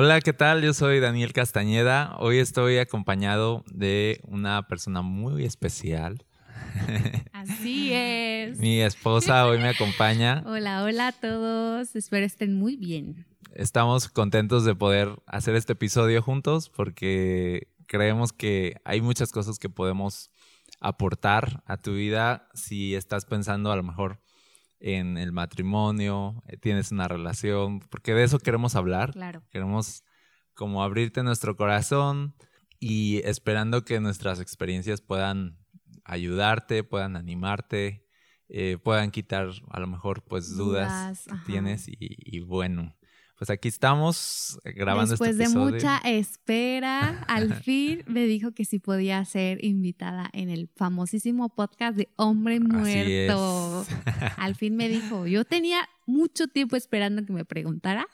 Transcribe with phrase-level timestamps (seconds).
[0.00, 0.62] Hola, ¿qué tal?
[0.62, 2.14] Yo soy Daniel Castañeda.
[2.20, 6.24] Hoy estoy acompañado de una persona muy especial.
[7.32, 8.60] Así es.
[8.60, 10.44] Mi esposa hoy me acompaña.
[10.46, 11.96] Hola, hola a todos.
[11.96, 13.26] Espero estén muy bien.
[13.56, 19.68] Estamos contentos de poder hacer este episodio juntos porque creemos que hay muchas cosas que
[19.68, 20.30] podemos
[20.78, 24.20] aportar a tu vida si estás pensando a lo mejor
[24.80, 29.12] en el matrimonio, eh, tienes una relación, porque de eso queremos hablar.
[29.12, 29.42] Claro.
[29.50, 30.04] Queremos
[30.54, 32.34] como abrirte nuestro corazón
[32.80, 35.58] y esperando que nuestras experiencias puedan
[36.04, 38.06] ayudarte, puedan animarte,
[38.48, 42.97] eh, puedan quitar a lo mejor pues dudas, Dudas, que tienes y, y bueno,
[43.38, 45.74] pues aquí estamos grabando Después este de episodio.
[45.74, 51.96] mucha espera, al fin me dijo que sí podía ser invitada en el famosísimo podcast
[51.96, 53.82] de Hombre Así Muerto.
[53.88, 53.88] es.
[54.38, 58.06] Al fin me dijo, yo tenía mucho tiempo esperando que me preguntara.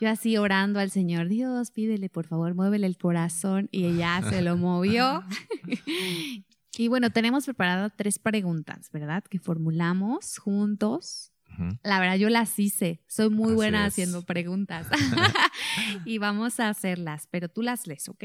[0.00, 4.40] Yo así orando al Señor, Dios, pídele por favor, muévele el corazón y ella se
[4.40, 5.22] lo movió.
[6.78, 9.22] y bueno, tenemos preparadas tres preguntas, ¿verdad?
[9.28, 11.32] Que formulamos juntos.
[11.82, 13.02] La verdad, yo las hice.
[13.06, 13.92] Soy muy Así buena es.
[13.92, 14.86] haciendo preguntas.
[16.04, 18.24] y vamos a hacerlas, pero tú las lees, ¿ok?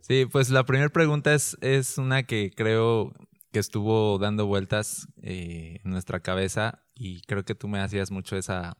[0.00, 3.12] Sí, pues la primera pregunta es, es una que creo
[3.52, 8.36] que estuvo dando vueltas eh, en nuestra cabeza y creo que tú me hacías mucho
[8.36, 8.76] esa,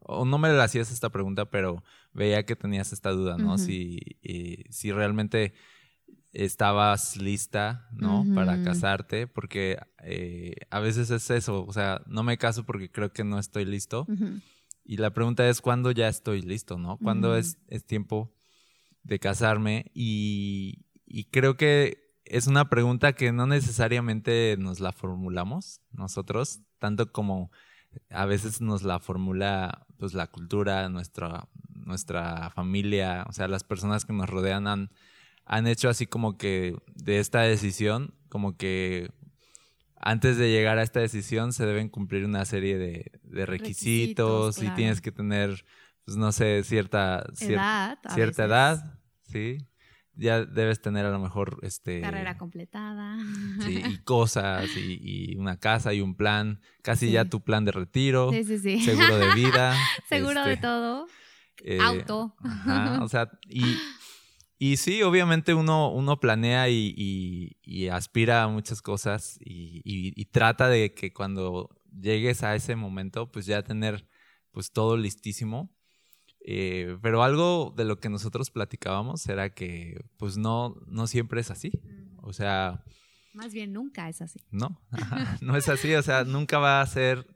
[0.00, 3.58] o no me la hacías esta pregunta, pero veía que tenías esta duda, ¿no?
[3.58, 5.54] Si, eh, si realmente
[6.34, 8.24] estabas lista, ¿no?
[8.34, 13.12] Para casarte, porque eh, a veces es eso, o sea, no me caso porque creo
[13.12, 14.06] que no estoy listo.
[14.84, 16.98] Y la pregunta es, ¿cuándo ya estoy listo, no?
[16.98, 18.34] ¿Cuándo es, es tiempo
[19.04, 19.90] de casarme?
[19.94, 27.12] Y, y creo que es una pregunta que no necesariamente nos la formulamos nosotros, tanto
[27.12, 27.50] como
[28.10, 34.04] a veces nos la formula pues la cultura, nuestra, nuestra familia, o sea, las personas
[34.04, 34.90] que nos rodean han,
[35.46, 39.10] han hecho así como que de esta decisión, como que
[39.96, 44.58] antes de llegar a esta decisión se deben cumplir una serie de, de requisitos, Requisitos,
[44.58, 44.76] y claro.
[44.76, 45.64] tienes que tener,
[46.04, 47.98] pues no sé, cierta, cier- Edad.
[48.14, 48.46] cierta veces.
[48.50, 49.58] edad, ¿sí?
[50.16, 53.16] Ya debes tener a lo mejor este Carrera completada.
[53.64, 57.72] sí, y cosas y, y una casa y un plan, casi ya tu plan de
[57.72, 58.80] retiro, Sí, sí, sí.
[58.82, 59.74] seguro de vida,
[60.08, 61.06] Seguro de este, todo.
[61.64, 62.36] eh, Auto.
[62.44, 63.62] Ajá, o sea, y,
[64.66, 70.68] y sí, obviamente uno, uno planea y, y- y aspira a muchas cosas y, trata
[70.70, 71.68] de que cuando
[72.00, 74.08] llegues a ese momento, pues ya tener
[74.52, 75.70] pues todo listísimo.
[76.46, 81.50] Eh, pero algo de lo que nosotros platicábamos era que pues no, no siempre es
[81.50, 81.70] así.
[82.22, 82.84] O sea,
[83.34, 84.40] Más bien nunca es así.
[84.50, 87.26] no, ajá, no es así, o sea, nunca va a ser,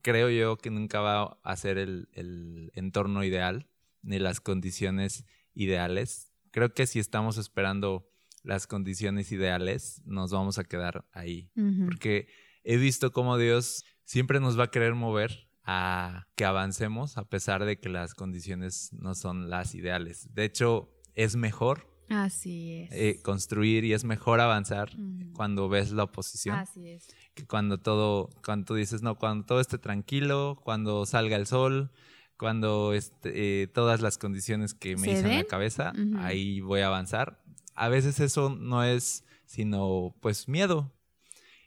[0.00, 3.68] creo yo que nunca va a ser el, el entorno ideal
[4.02, 6.29] ni las condiciones ideales.
[6.50, 8.06] Creo que si estamos esperando
[8.42, 11.50] las condiciones ideales, nos vamos a quedar ahí,
[11.84, 12.28] porque
[12.64, 17.64] he visto cómo Dios siempre nos va a querer mover a que avancemos a pesar
[17.64, 20.32] de que las condiciones no son las ideales.
[20.34, 22.92] De hecho, es mejor Así es.
[22.92, 24.90] eh, construir y es mejor avanzar
[25.34, 27.06] cuando ves la oposición Así es.
[27.34, 31.92] que cuando todo, cuando tú dices, no, cuando todo esté tranquilo, cuando salga el sol,
[32.40, 36.80] cuando este, eh, todas las condiciones que me ¿Se hice en la cabeza, ahí voy
[36.80, 37.44] a avanzar.
[37.74, 40.90] A veces eso no es sino pues miedo.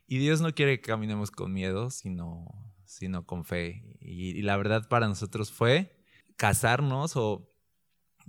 [0.07, 2.47] Y Dios no quiere que caminemos con miedo, sino,
[2.85, 3.84] sino con fe.
[4.00, 5.95] Y, y la verdad para nosotros fue
[6.38, 7.53] casarnos o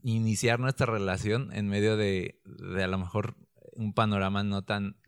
[0.02, 3.36] iniciar nuestra relación en medio de, de a lo mejor
[3.72, 4.98] un panorama no tan,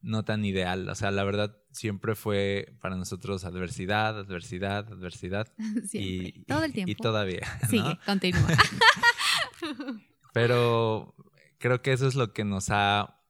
[0.00, 0.88] no tan ideal.
[0.88, 5.48] O sea, la verdad siempre fue para nosotros adversidad, adversidad, adversidad.
[5.86, 6.00] Siempre.
[6.00, 6.90] Y, Todo el tiempo.
[6.90, 7.40] Y todavía.
[7.62, 7.68] ¿no?
[7.68, 8.48] Sigue, continúa.
[10.32, 11.14] Pero
[11.58, 13.20] creo que eso es lo que nos ha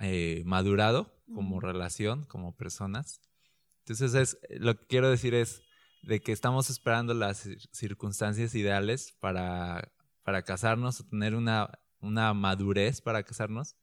[0.00, 3.20] eh, madurado como relación, como personas.
[3.80, 5.62] Entonces, es, lo que quiero decir es
[6.02, 9.92] de que estamos esperando las cir- circunstancias ideales para,
[10.22, 11.70] para casarnos o tener una,
[12.00, 13.76] una madurez para casarnos,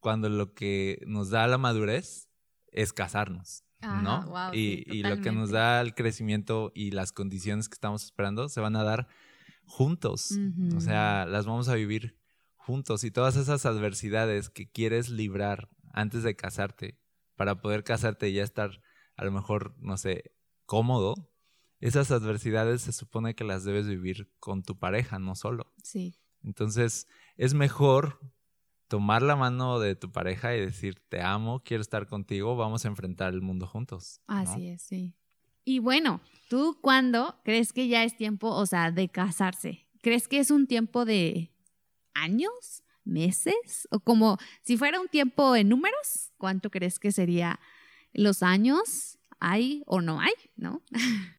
[0.00, 2.28] cuando lo que nos da la madurez
[2.70, 4.52] es casarnos, Ajá, ¿no?
[4.52, 8.48] y, sí, y lo que nos da el crecimiento y las condiciones que estamos esperando
[8.48, 9.08] se van a dar
[9.64, 10.38] juntos.
[10.76, 12.18] O sea, las vamos a vivir
[12.56, 17.00] juntos y todas esas adversidades que quieres librar antes de casarte
[17.36, 18.82] para poder casarte y ya estar
[19.16, 20.32] a lo mejor, no sé,
[20.64, 21.14] cómodo,
[21.80, 25.72] esas adversidades se supone que las debes vivir con tu pareja, no solo.
[25.82, 28.20] Sí, Entonces, es mejor
[28.88, 32.88] tomar la mano de tu pareja y decir, te amo, quiero estar contigo, vamos a
[32.88, 34.20] enfrentar el mundo juntos.
[34.26, 35.14] así es, sí.
[35.64, 39.86] Y bueno, ¿tú cuándo crees que ya es tiempo, o sea, de casarse?
[40.02, 41.52] ¿Crees que es un tiempo de
[42.14, 43.86] años, meses?
[43.90, 47.60] O como si fuera un tiempo en números, ¿cuánto crees que sería
[48.12, 49.18] los años?
[49.40, 50.32] ¿Hay o no hay?
[50.56, 50.82] ¿No?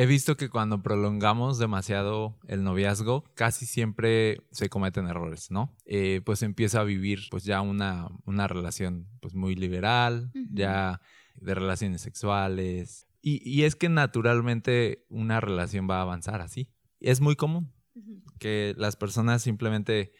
[0.00, 5.74] He visto que cuando prolongamos demasiado el noviazgo, casi siempre se cometen errores, ¿no?
[5.86, 11.00] Eh, pues empieza a vivir pues ya una, una relación pues muy liberal, ya
[11.34, 13.08] de relaciones sexuales.
[13.22, 16.70] Y, y es que naturalmente una relación va a avanzar así.
[17.00, 17.72] Es muy común
[18.38, 20.12] que las personas simplemente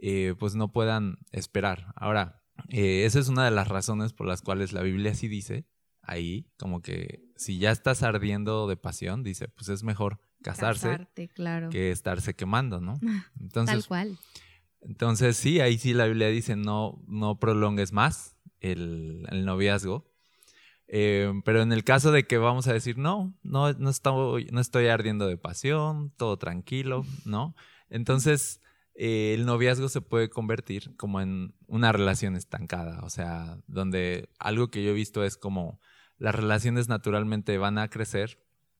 [0.00, 1.92] eh, pues no puedan esperar.
[1.96, 5.66] Ahora, eh, esa es una de las razones por las cuales la Biblia sí dice
[6.06, 11.28] ahí, como que si ya estás ardiendo de pasión, dice, pues es mejor casarse Casarte,
[11.28, 11.70] claro.
[11.70, 12.94] que estarse quemando, ¿no?
[13.00, 14.16] Tal Entonces, cual.
[14.80, 20.10] entonces sí, ahí sí la Biblia dice no, no prolongues más el, el noviazgo.
[20.88, 24.60] Eh, pero en el caso de que vamos a decir, no, no, no, estoy, no
[24.60, 27.56] estoy ardiendo de pasión, todo tranquilo, ¿no?
[27.90, 28.60] Entonces
[28.94, 34.70] eh, el noviazgo se puede convertir como en una relación estancada, o sea, donde algo
[34.70, 35.80] que yo he visto es como
[36.18, 38.38] las relaciones naturalmente van a crecer,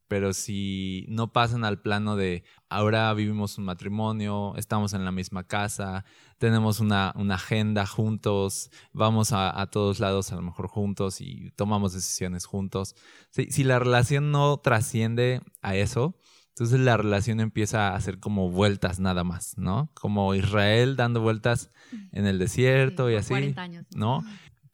[0.09, 5.45] pero si no pasan al plano de ahora vivimos un matrimonio, estamos en la misma
[5.45, 6.05] casa,
[6.39, 11.51] tenemos una, una agenda juntos, vamos a, a todos lados a lo mejor juntos y
[11.57, 12.95] tomamos decisiones juntos.
[13.31, 16.17] Si, si la relación no trasciende a eso,
[16.59, 19.91] entonces la relación empieza a hacer como vueltas nada más, ¿no?
[19.93, 21.71] Como Israel dando vueltas
[22.13, 23.29] en el desierto Sí, y así.
[23.29, 24.25] 40 años, ¿no?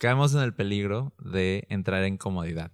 [0.03, 2.73] Caemos en el peligro de entrar en comodidad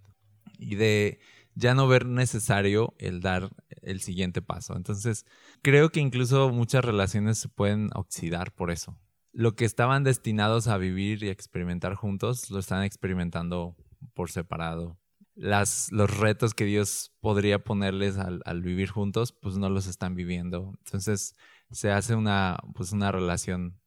[0.58, 1.20] y de
[1.54, 3.50] ya no ver necesario el dar
[3.82, 4.74] el siguiente paso.
[4.74, 5.26] Entonces,
[5.60, 8.98] creo que incluso muchas relaciones se pueden oxidar por eso.
[9.34, 13.76] Lo que estaban destinados a vivir y experimentar juntos, lo están experimentando
[14.14, 14.98] por separado.
[15.34, 20.14] Las, los retos que Dios podría ponerles al, al vivir juntos, pues no los están
[20.14, 20.72] viviendo.
[20.86, 21.34] Entonces,
[21.70, 23.78] se hace una, pues una relación,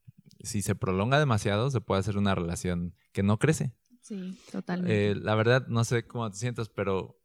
[0.42, 3.74] si se prolonga demasiado, se puede hacer una relación que no crece.
[4.00, 5.10] Sí, totalmente.
[5.10, 7.20] Eh, la verdad, no sé cómo te sientas, pero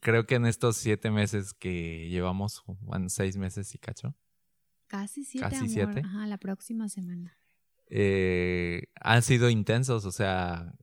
[0.00, 4.16] creo que en estos siete meses que llevamos, bueno, seis meses y cacho,
[4.86, 5.92] casi siete, casi amor.
[5.94, 6.02] siete.
[6.04, 7.36] Ajá, la próxima semana.
[7.88, 10.74] eh, han sido intensos, o sea,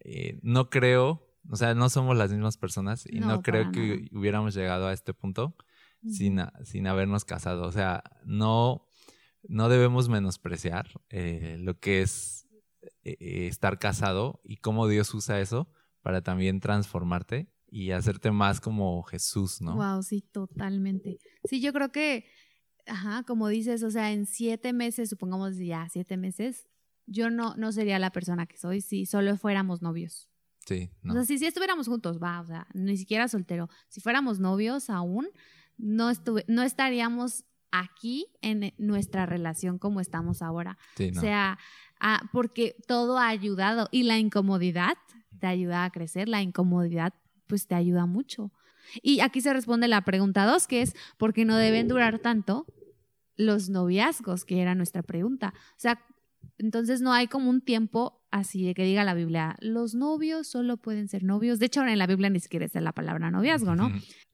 [0.00, 3.80] eh, no creo, o sea, no somos las mismas personas y no, No, creo que
[3.98, 4.08] nada.
[4.12, 5.54] hubiéramos llegado a este punto
[6.10, 7.62] sin, sin habernos casado.
[7.66, 8.87] O sea, no,
[9.48, 12.46] no debemos menospreciar eh, lo que es
[13.02, 15.68] eh, eh, estar casado y cómo Dios usa eso
[16.02, 19.74] para también transformarte y hacerte más como Jesús, ¿no?
[19.76, 21.18] Wow, sí, totalmente.
[21.44, 22.24] Sí, yo creo que,
[22.86, 26.68] ajá, como dices, o sea, en siete meses, supongamos ya siete meses,
[27.06, 30.30] yo no, no sería la persona que soy si solo fuéramos novios.
[30.66, 31.14] Sí, O no.
[31.14, 33.68] sea, si, si estuviéramos juntos, va, o sea, ni siquiera soltero.
[33.88, 35.26] Si fuéramos novios aún,
[35.78, 40.78] no, estuve, no estaríamos aquí en nuestra relación como estamos ahora.
[40.96, 41.20] sí, no.
[41.20, 41.58] O sea,
[42.00, 44.96] ah, porque todo ha ayudado y la incomodidad
[45.38, 47.14] te ayuda a crecer, la incomodidad
[47.46, 48.52] pues te ayuda mucho.
[49.02, 52.66] Y aquí se responde la pregunta dos, que es ¿por qué no deben durar tanto
[53.36, 54.44] los noviazgos?
[54.44, 55.52] Que era nuestra pregunta.
[55.56, 56.00] O sea,
[56.58, 60.76] entonces no hay como un tiempo así de que diga la Biblia, los novios solo
[60.76, 61.58] pueden ser novios.
[61.58, 63.90] De hecho, ahora en la Biblia ni siquiera está la palabra noviazgo, ¿no?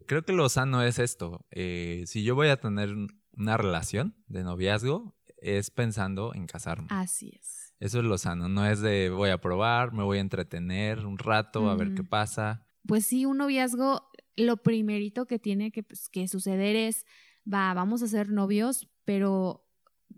[0.06, 1.46] Creo que lo sano es esto.
[1.50, 2.94] eh, si yo voy a tener
[3.36, 6.88] una relación de noviazgo, es pensando en casarme.
[6.90, 7.74] Así es.
[7.80, 8.48] Eso es lo sano.
[8.48, 12.02] No es de voy a probar, me voy a entretener un rato, a ver qué
[12.02, 12.66] pasa.
[12.86, 17.04] pues sí, un noviazgo, lo primerito que tiene que, pues, que suceder es,
[17.50, 19.66] va, vamos a ser novios, pero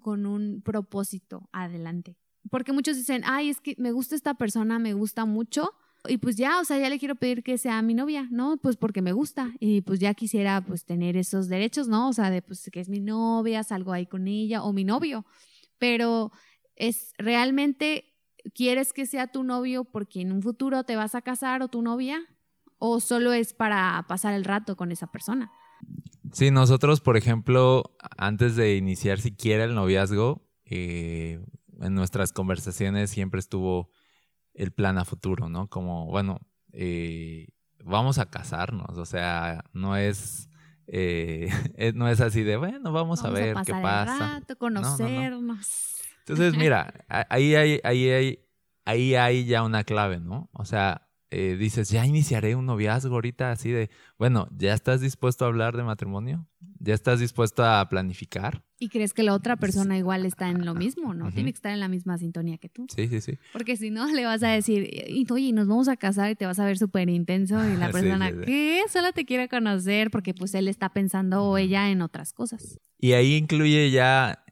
[0.00, 2.16] con un propósito adelante.
[2.50, 5.72] Porque muchos dicen, ay, es que me gusta esta persona, me gusta mucho,
[6.08, 8.56] y pues ya, o sea, ya le quiero pedir que sea mi novia, ¿no?
[8.56, 12.08] Pues porque me gusta, y pues ya quisiera pues tener esos derechos, ¿no?
[12.08, 15.24] O sea, de pues que es mi novia, salgo ahí con ella, o mi novio,
[15.78, 16.32] pero
[16.74, 18.14] es realmente,
[18.54, 21.82] ¿quieres que sea tu novio porque en un futuro te vas a casar o tu
[21.82, 22.26] novia?
[22.78, 25.50] o solo es para pasar el rato con esa persona.
[26.32, 31.40] Sí, nosotros, por ejemplo, antes de iniciar siquiera el noviazgo, eh,
[31.80, 33.90] en nuestras conversaciones siempre estuvo
[34.56, 35.68] el plan a futuro, ¿no?
[35.68, 36.38] Como, bueno,
[36.72, 37.48] eh,
[37.84, 40.48] vamos a casarnos, o sea, no es,
[40.86, 44.18] eh, es- no es así de, bueno, vamos, a ver qué pasar el pasa.
[44.18, 44.58] rato, no, no.
[44.58, 45.96] conocernos.
[46.20, 46.92] Entonces, mira,
[47.28, 48.38] ahí hay, ahí hay,
[48.84, 50.48] ahí hay ya una clave, ¿no?
[50.52, 55.44] O sea, eh, dices, ya iniciaré un noviazgo ahorita así de, bueno, ¿ya estás dispuesto
[55.44, 56.46] a hablar de matrimonio?
[56.78, 58.62] ¿Ya estás dispuesto a planificar?
[58.78, 61.32] Y crees que la otra persona igual está en lo mismo, ¿no?
[61.32, 62.86] Tiene que estar en la misma sintonía que tú.
[62.94, 63.38] Sí, sí, sí.
[63.52, 64.88] Porque si no, le vas a decir,
[65.30, 67.56] oye, nos vamos a casar y te vas a ver súper intenso.
[67.66, 68.44] Y la Sí, persona, sí, sí.
[68.44, 68.82] ¿qué?
[68.90, 72.78] Solo te quiere conocer porque pues él está pensando o ella en otras cosas.
[72.98, 74.44] Y ahí incluye ya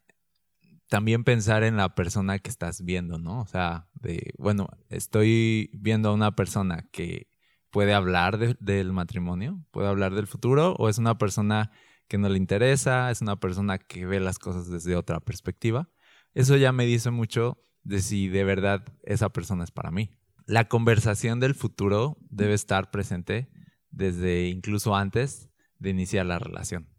[0.88, 3.40] también pensar en la persona que estás viendo, ¿no?
[3.40, 7.28] O sea, de, bueno, estoy viendo a una persona que
[7.70, 11.72] puede hablar de- del matrimonio, puede hablar del futuro, o es una persona
[12.06, 15.88] que no le interesa, es una persona que ve las cosas desde otra perspectiva.
[16.34, 20.10] Eso ya me dice mucho de si de verdad esa persona es para mí.
[20.46, 23.48] La conversación del futuro debe estar presente
[23.90, 26.94] desde incluso antes de iniciar la relación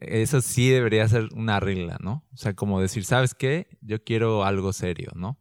[0.00, 2.26] eso sí debería ser una regla, ¿no?
[2.32, 3.78] O sea, como decir, ¿sabes qué?
[3.80, 5.40] Yo quiero algo serio, ¿no?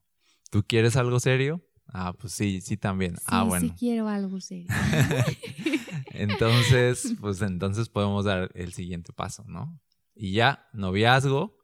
[0.55, 1.61] ¿Tú quieres algo serio?
[1.87, 3.17] Ah, pues sí, sí también.
[3.17, 3.75] Sí, ah, sí bueno.
[3.77, 4.67] quiero algo serio.
[6.11, 9.77] Entonces, pues entonces podemos dar el siguiente paso, ¿no?
[10.15, 11.57] Y ya, noviazgo,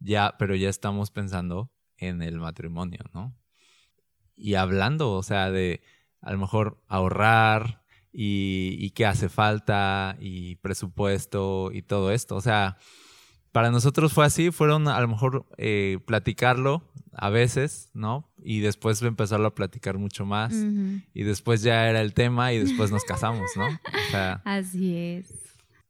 [0.00, 3.34] ya, pero ya estamos pensando en el matrimonio, ¿no?
[4.34, 5.80] Y hablando, o sea, de
[6.20, 12.36] a lo mejor ahorrar y, y qué hace falta y presupuesto y todo esto.
[12.36, 12.76] O sea,
[13.56, 16.82] para nosotros fue así, fueron a lo mejor eh, platicarlo
[17.14, 18.28] a veces, ¿no?
[18.44, 20.52] Y después empezarlo a platicar mucho más.
[21.14, 23.64] Y después ya era el tema y después nos casamos, ¿no?
[23.64, 25.32] O sea, Así es.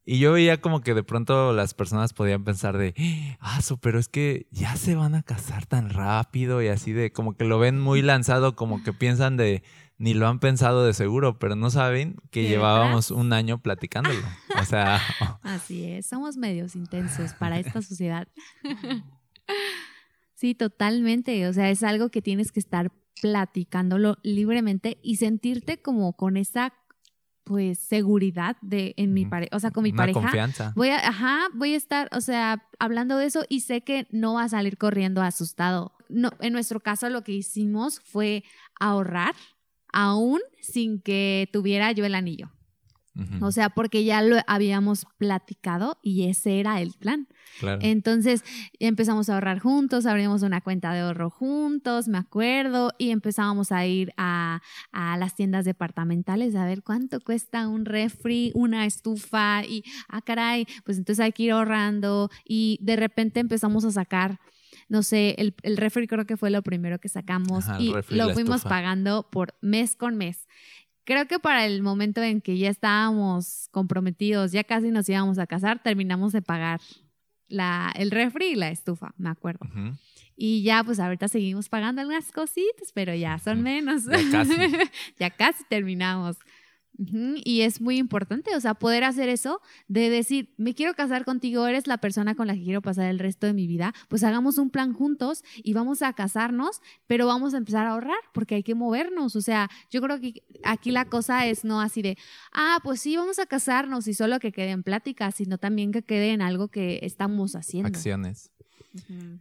[0.04, 2.94] y yo veía como que de pronto las personas podían pensar de,
[3.40, 7.36] ah, pero es que ya se van a casar tan rápido y así de, como
[7.36, 9.64] que lo ven muy lanzado, como que piensan de,
[9.98, 14.20] ni lo han pensado de seguro, pero no saben que ¿Qué llevábamos un año platicándolo.
[14.60, 15.00] O sea,
[15.42, 16.06] Así es.
[16.06, 18.28] Somos medios intensos para esta sociedad.
[20.34, 21.48] Sí, totalmente.
[21.48, 26.74] O sea, es algo que tienes que estar platicándolo libremente y sentirte como con esa,
[27.44, 30.20] pues, seguridad de en mi pareja, o sea, con mi una pareja.
[30.20, 30.72] confianza.
[30.76, 34.34] Voy a, ajá, voy a estar, o sea, hablando de eso y sé que no
[34.34, 35.92] va a salir corriendo asustado.
[36.10, 38.44] No, en nuestro caso lo que hicimos fue
[38.78, 39.34] ahorrar
[39.96, 42.50] aún sin que tuviera yo el anillo.
[43.40, 47.26] O sea, porque ya lo habíamos platicado y ese era el plan.
[47.60, 47.78] claro.
[47.80, 48.44] Entonces
[48.78, 53.86] empezamos a ahorrar juntos, abrimos una cuenta de ahorro juntos, me acuerdo, y empezábamos a
[53.86, 54.60] ir a,
[54.92, 60.66] a las tiendas departamentales a ver cuánto cuesta un refri, una estufa y, ah, caray,
[60.84, 64.40] pues entonces hay que ir ahorrando y de repente empezamos a sacar.
[64.88, 68.32] No sé, el, el refri creo que fue lo primero que sacamos Ajá, y lo
[68.32, 68.68] fuimos estufa.
[68.68, 70.46] pagando por mes con mes.
[71.04, 75.46] Creo que para el momento en que ya estábamos comprometidos, ya casi nos íbamos a
[75.46, 76.80] casar, terminamos de pagar
[77.48, 79.66] la, el refri y la estufa, me acuerdo.
[80.36, 84.04] Y ya, pues ahorita seguimos pagando algunas cositas, pero ya son menos.
[84.04, 84.54] Ya casi.
[85.18, 86.36] ya casi terminamos.
[86.98, 91.66] Y es muy importante, o sea, poder hacer eso de decir, me quiero casar contigo,
[91.66, 94.58] eres la persona con la que quiero pasar el resto de mi vida, pues hagamos
[94.58, 98.62] un plan juntos y vamos a casarnos, pero vamos a empezar a ahorrar porque hay
[98.62, 99.36] que movernos.
[99.36, 102.16] O sea, yo creo que aquí la cosa es no así de,
[102.52, 106.02] ah, pues sí, vamos a casarnos y solo que quede en plática, sino también que
[106.02, 107.88] quede en algo que estamos haciendo.
[107.88, 108.50] Acciones.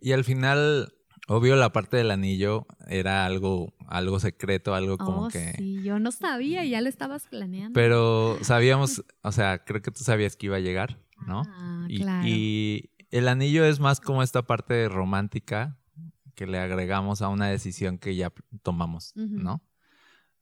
[0.01, 0.93] Y al final,
[1.27, 5.53] obvio, la parte del anillo era algo, algo secreto, algo como Oh, que...
[5.57, 7.73] sí, yo no sabía, ya lo estabas planeando.
[7.73, 11.43] Pero sabíamos, o sea, creo que tú sabías que iba a llegar, ¿no?
[11.47, 12.27] Ah, y, claro.
[12.27, 15.77] y el anillo es más como esta parte romántica
[16.35, 19.13] que le agregamos a una decisión que ya tomamos.
[19.15, 19.63] ¿no?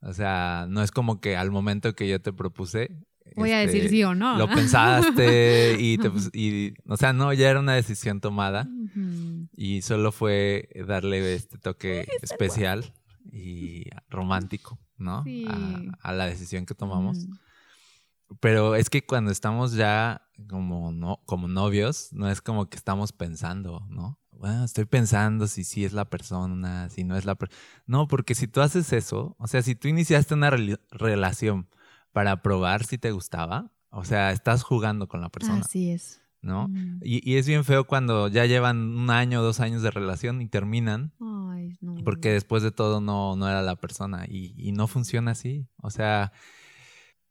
[0.00, 2.90] O sea, no es como que al momento que yo te propuse.
[3.36, 4.38] Voy a este, decir sí o no.
[4.38, 9.48] Lo pensaste y, te, y, o sea, no, ya era una decisión tomada Ujú.
[9.56, 12.92] y solo fue darle este toque especial
[13.32, 15.24] y romántico, ¿no?
[15.24, 15.46] Sí.
[15.48, 17.18] A, a la decisión que tomamos.
[17.18, 17.34] Ujú.
[18.40, 23.12] Pero es que cuando estamos ya como, no, como novios, no es como que estamos
[23.12, 24.18] pensando, ¿no?
[24.32, 27.58] Bueno, estoy pensando si sí es la persona, si no es la persona.
[27.86, 31.68] No, porque si tú haces eso, o sea, si tú iniciaste una rela- relación
[32.14, 36.22] para probar si te gustaba, o sea, estás jugando con la persona, Así es.
[36.40, 36.68] ¿no?
[36.68, 37.00] Mm.
[37.02, 40.46] Y, y es bien feo cuando ya llevan un año, dos años de relación y
[40.46, 41.96] terminan, Ay, no.
[42.04, 45.66] porque después de todo no, no era la persona y, y no funciona así.
[45.82, 46.32] O sea,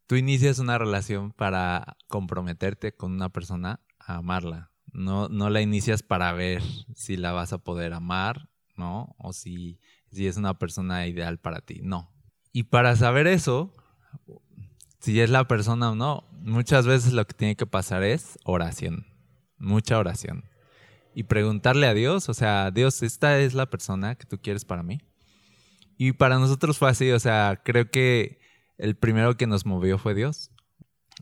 [0.06, 4.72] tú inicias una relación para comprometerte con una persona a amarla.
[4.92, 6.62] No, no la inicias para ver
[6.94, 9.16] si la vas a poder amar, ¿no?
[9.18, 9.80] O si,
[10.12, 11.80] si es una persona ideal para ti.
[11.84, 12.12] No.
[12.52, 13.74] Y para saber eso,
[15.04, 19.06] si es la persona o no, muchas veces lo que tiene que pasar es oración,
[19.58, 20.46] mucha oración.
[21.14, 24.82] Y preguntarle a Dios, o sea, Dios, esta es la persona que tú quieres para
[24.82, 25.02] mí.
[25.98, 28.40] Y para nosotros fue así, o sea, creo que
[28.78, 30.52] el primero que nos movió fue Dios.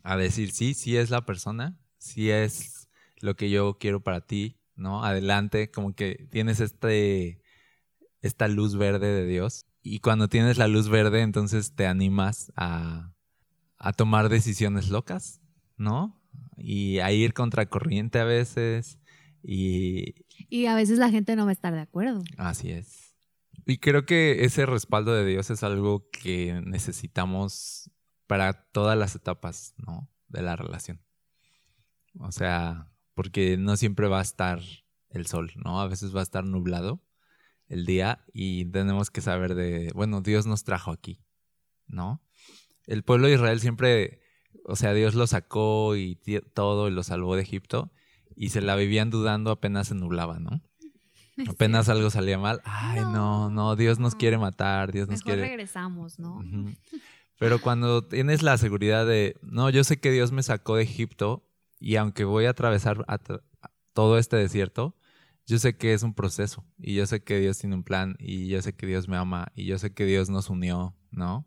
[0.04, 2.88] A decir, sí, sí es la persona, sí es
[3.20, 5.04] lo que yo quiero para ti, ¿no?
[5.04, 7.42] Adelante, como que tienes este,
[8.20, 9.66] esta luz verde de Dios.
[9.82, 13.12] Y cuando tienes la luz verde, entonces te animas a,
[13.82, 15.40] a tomar decisiones locas,
[15.76, 16.22] ¿no?
[16.56, 18.98] Y a ir contracorriente a veces.
[19.42, 20.14] Y
[20.48, 22.22] Y a veces la gente no va a estar de acuerdo.
[22.38, 23.16] Así es.
[23.66, 27.90] Y creo que ese respaldo de Dios es algo que necesitamos
[28.28, 30.08] para todas las etapas, ¿no?
[30.28, 31.02] De la relación.
[32.20, 34.60] O sea, porque no siempre va a estar
[35.10, 35.80] el sol, ¿no?
[35.80, 37.02] A veces va a estar nublado
[37.66, 41.20] el día y tenemos que saber de, bueno, Dios nos trajo aquí,
[41.88, 42.22] ¿no?
[42.86, 44.20] El pueblo de Israel siempre,
[44.64, 46.18] o sea, Dios lo sacó y
[46.54, 47.92] todo y lo salvó de Egipto
[48.36, 50.62] y se la vivían dudando apenas se nublaba, ¿no?
[51.48, 52.60] Apenas algo salía mal.
[52.64, 55.48] Ay, no, no, Dios nos quiere matar, Dios nos Mejor quiere.
[55.48, 56.42] regresamos, ¿no?
[57.38, 61.48] Pero cuando tienes la seguridad de, no, yo sé que Dios me sacó de Egipto
[61.80, 63.18] y aunque voy a atravesar a
[63.94, 64.94] todo este desierto,
[65.46, 68.46] yo sé que es un proceso y yo sé que Dios tiene un plan y
[68.48, 71.46] yo sé que Dios me ama y yo sé que Dios nos unió, ¿no?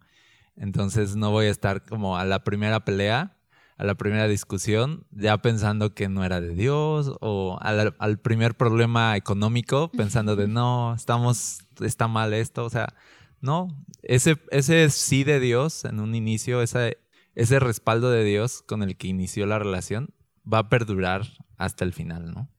[0.57, 3.37] Entonces no voy a estar como a la primera pelea,
[3.77, 8.55] a la primera discusión, ya pensando que no era de Dios o al, al primer
[8.55, 12.93] problema económico pensando de, no, estamos, está mal esto, o sea,
[13.41, 13.67] no,
[14.01, 16.97] ese, ese sí de Dios en un inicio, ese,
[17.35, 20.13] ese respaldo de Dios con el que inició la relación,
[20.51, 22.49] va a perdurar hasta el final, ¿no?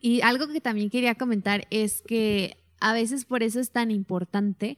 [0.00, 4.76] Y algo que también quería comentar es que a veces por eso es tan importante,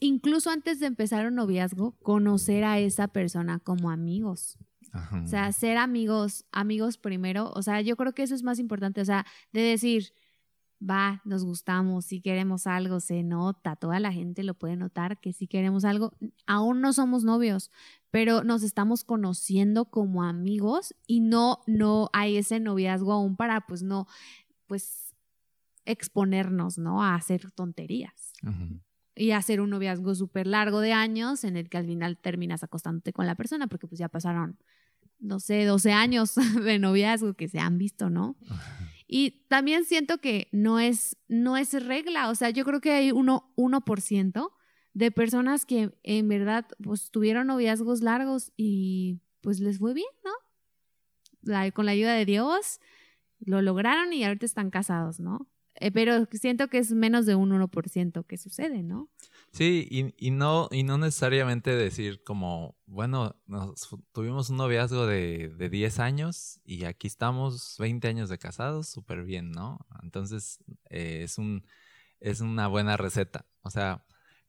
[0.00, 4.58] incluso antes de empezar un noviazgo, conocer a esa persona como amigos.
[4.92, 5.22] Ajá.
[5.22, 7.50] O sea, ser amigos, amigos primero.
[7.54, 9.00] O sea, yo creo que eso es más importante.
[9.00, 10.12] O sea, de decir,
[10.80, 15.32] va, nos gustamos, si queremos algo, se nota, toda la gente lo puede notar que
[15.32, 16.12] si queremos algo,
[16.46, 17.70] aún no somos novios,
[18.10, 23.82] pero nos estamos conociendo como amigos y no, no hay ese noviazgo aún para, pues
[23.82, 24.06] no,
[24.66, 25.14] pues
[25.84, 27.02] exponernos, ¿no?
[27.02, 28.80] A hacer tonterías Ujú.
[29.16, 33.12] Y hacer un noviazgo súper largo de años en el que al final terminas acostándote
[33.12, 34.58] con la persona porque pues ya pasaron,
[35.18, 38.36] no sé, 12 años de noviazgo que se han visto, ¿no?
[39.08, 43.12] Y también siento que no es, no es regla, o sea, yo creo que hay
[43.12, 44.52] uno, 1%
[44.94, 50.32] de personas que en verdad pues tuvieron noviazgos largos y pues les fue bien, ¿no?
[51.42, 52.80] La- con la ayuda de Dios
[53.38, 55.48] lo lograron y ahorita están casados, ¿no?
[55.78, 59.10] Eh, pero siento que es menos de un 1% que sucede, ¿no?
[59.52, 65.48] Sí, y, y no, y no necesariamente decir como, bueno, nos tuvimos un noviazgo de,
[65.48, 69.86] de 10 años y aquí estamos 20 años de casados, súper bien, ¿no?
[70.02, 70.58] Entonces,
[70.90, 71.66] eh, es, un,
[72.20, 73.46] es una buena receta.
[73.62, 74.04] O sea,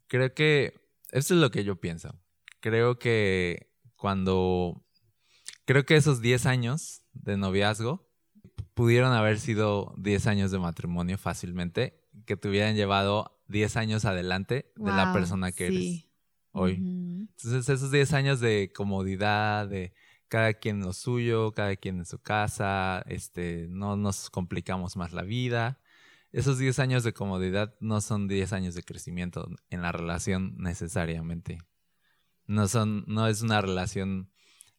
[0.07, 0.73] creo que
[1.11, 2.19] esto es lo que yo pienso.
[2.59, 4.85] Creo que cuando,
[5.65, 8.06] creo que esos 10 años de noviazgo
[8.77, 14.71] pudieron haber sido 10 años de matrimonio fácilmente, que te hubieran llevado 10 años adelante
[14.75, 16.05] de la persona que eres
[16.51, 16.75] hoy.
[16.75, 19.95] Entonces, esos 10 años de comodidad, de
[20.27, 25.23] cada quien lo suyo, cada quien en su casa, este, no nos complicamos más la
[25.23, 25.79] vida.
[26.31, 31.57] Esos 10 años de comodidad no son 10 años de crecimiento en la relación necesariamente.
[32.45, 34.29] No son, no es una relación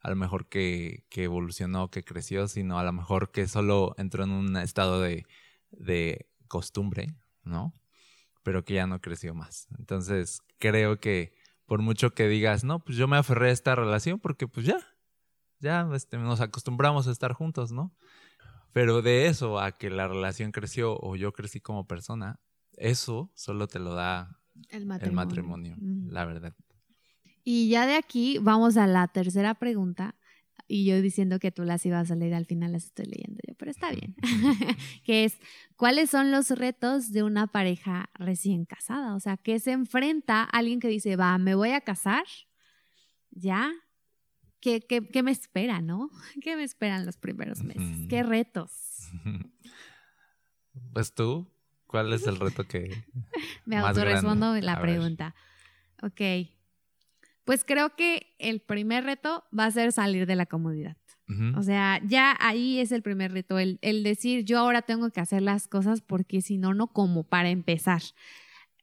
[0.08, 4.24] a lo mejor que, que evolucionó, que creció, sino a lo mejor que solo entró
[4.24, 5.26] en un estado de,
[5.70, 7.74] de costumbre, ¿no?
[8.42, 9.68] Pero que ya no creció más.
[9.78, 11.34] Entonces, creo que
[11.66, 14.78] por mucho que digas, no, pues yo me aferré a esta relación porque pues ya,
[15.60, 17.94] ya este, nos acostumbramos a estar juntos, ¿no?
[18.72, 22.40] Pero de eso a que la relación creció o yo crecí como persona,
[22.78, 24.40] eso solo te lo da
[24.70, 25.76] El el matrimonio.
[25.78, 26.54] la verdad.
[27.50, 30.14] Y ya de aquí vamos a la tercera pregunta.
[30.66, 33.54] Y yo diciendo que tú las ibas a leer al final las estoy leyendo yo,
[33.54, 34.14] pero está bien.
[35.02, 35.38] que es,
[35.74, 39.14] ¿cuáles son los retos de una pareja recién casada?
[39.14, 42.24] O sea, ¿qué se enfrenta alguien que dice, va, me voy a casar?
[43.30, 43.72] ¿Ya?
[44.60, 46.10] ¿Qué, qué, qué me espera, no?
[46.42, 48.08] ¿Qué me esperan los primeros meses?
[48.10, 48.72] ¿Qué retos?
[50.92, 51.50] Pues tú,
[51.86, 53.04] ¿cuál es el reto que...
[53.64, 54.82] Me autorrespondo la A ver.
[54.82, 55.34] pregunta.
[56.02, 56.20] Ok.
[57.48, 60.98] Pues creo que el primer reto va a ser salir de la comodidad.
[61.56, 65.20] O sea, ya ahí es el primer reto, el, el decir yo ahora tengo que
[65.20, 68.02] hacer las cosas porque si no, no como para empezar.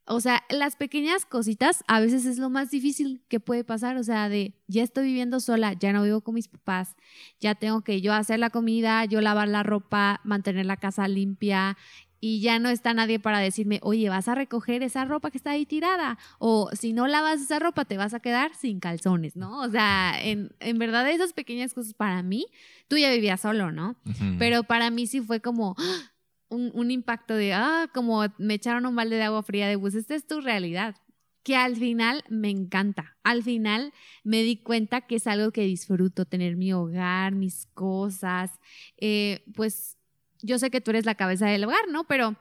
[0.07, 3.97] O sea, las pequeñas cositas a veces es lo más difícil que puede pasar.
[3.97, 6.95] O sea, de ya estoy viviendo sola, ya no vivo con mis papás,
[7.39, 11.77] ya tengo que yo hacer la comida, yo lavar la ropa, mantener la casa limpia
[12.19, 15.51] y ya no está nadie para decirme, oye, vas a recoger esa ropa que está
[15.51, 16.17] ahí tirada.
[16.39, 19.61] O si no lavas esa ropa, te vas a quedar sin calzones, ¿no?
[19.61, 22.47] O sea, en, en verdad esas pequeñas cosas para mí,
[22.87, 23.95] tú ya vivías solo, ¿no?
[24.39, 26.11] Pero para mí sí fue como ¡ah!
[26.49, 29.95] un, un impacto de, ah, como me echaron un balde de agua fría de, pues
[29.95, 30.95] esta es tu realidad.
[31.43, 33.17] Que al final me encanta.
[33.23, 38.49] Al final me di cuenta que es algo que disfruto, tener mi hogar, mis cosas.
[38.97, 39.99] Eh, pues
[40.41, 42.03] yo sé que tú eres la cabeza del hogar, ¿no?
[42.05, 42.35] Pero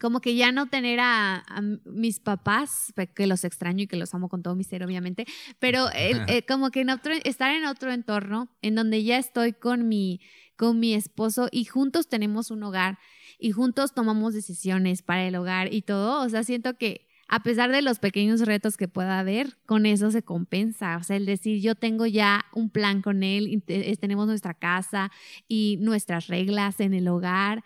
[0.00, 4.12] como que ya no tener a, a mis papás, que los extraño y que los
[4.12, 5.24] amo con todo mi ser, obviamente,
[5.60, 9.52] pero el- eh, como que en otro, estar en otro entorno en donde ya estoy
[9.52, 10.20] con mi,
[10.56, 12.98] con mi esposo y juntos tenemos un hogar
[13.38, 17.72] y juntos tomamos decisiones para el hogar y todo, o sea, siento que a pesar
[17.72, 21.60] de los pequeños retos que pueda haber, con eso se compensa, o sea, el decir
[21.60, 23.62] yo tengo ya un plan con él,
[24.00, 25.10] tenemos nuestra casa
[25.48, 27.64] y nuestras reglas en el hogar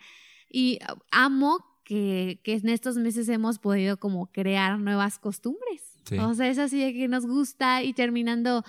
[0.49, 0.79] y
[1.11, 5.88] amo que, que en estos meses hemos podido como crear nuevas costumbres.
[6.17, 8.63] O sea, es así de que nos gusta y terminando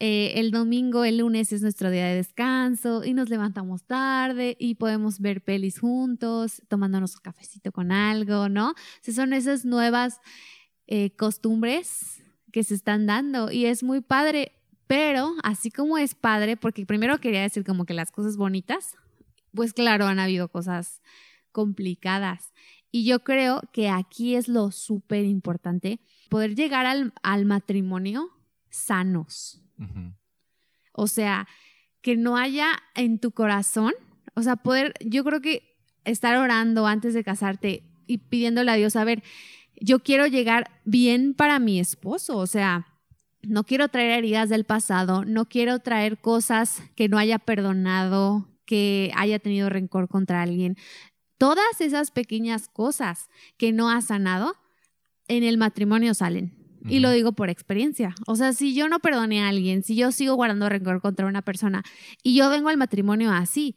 [0.00, 4.74] eh, el domingo, el lunes es nuestro día de descanso y nos levantamos tarde y
[4.74, 8.70] podemos ver pelis juntos, tomándonos un cafecito con algo, ¿no?
[8.70, 10.20] O sea, son esas nuevas
[10.86, 14.52] eh, costumbres que se están dando y es muy padre,
[14.86, 18.96] pero así como es padre, porque primero quería decir como que las cosas bonitas,
[19.52, 21.00] pues claro, han habido cosas
[21.52, 22.52] complicadas.
[22.90, 28.30] Y yo creo que aquí es lo súper importante, poder llegar al, al matrimonio
[28.70, 29.60] sanos.
[30.92, 31.48] O sea,
[32.00, 33.92] que no haya en tu corazón,
[34.34, 38.96] o sea, poder, yo creo que estar orando antes de casarte y pidiéndole a Dios,
[38.96, 39.22] a ver,
[39.80, 42.86] yo quiero llegar bien para mi esposo, o sea,
[43.42, 49.10] no quiero traer heridas del pasado, no quiero traer cosas que no haya perdonado, que
[49.16, 50.76] haya tenido rencor contra alguien.
[51.38, 54.54] Todas esas pequeñas cosas que no ha sanado,
[55.28, 56.52] en el matrimonio salen.
[56.86, 58.14] Y lo digo por experiencia.
[58.26, 61.40] O sea, si yo no perdoné a alguien, si yo sigo guardando rencor contra una
[61.40, 61.82] persona
[62.22, 63.76] y yo vengo al matrimonio así,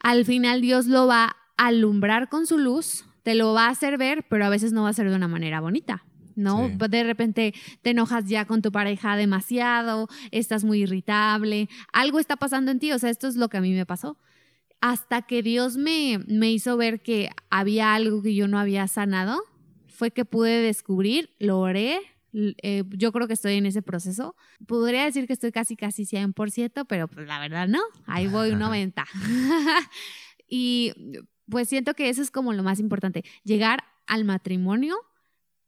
[0.00, 3.98] al final Dios lo va a alumbrar con su luz, te lo va a hacer
[3.98, 6.04] ver, pero a veces no va a ser de una manera bonita.
[6.36, 6.68] ¿No?
[6.68, 6.88] Sí.
[6.88, 12.70] De repente te enojas ya con tu pareja demasiado, estás muy irritable, algo está pasando
[12.70, 14.16] en ti, o sea, esto es lo que a mí me pasó.
[14.80, 19.42] Hasta que Dios me, me hizo ver que había algo que yo no había sanado,
[19.98, 21.98] fue que pude descubrir, lo oré,
[22.32, 24.36] eh, yo creo que estoy en ese proceso.
[24.64, 28.60] Podría decir que estoy casi, casi 100%, pero pues la verdad no, ahí voy un
[28.60, 29.04] 90.
[30.48, 30.92] y
[31.50, 34.96] pues siento que eso es como lo más importante, llegar al matrimonio